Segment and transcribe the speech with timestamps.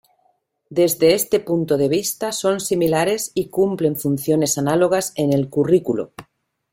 [0.71, 6.11] Desde este punto de vista son similares y cumplen funciones análogas en el currículo.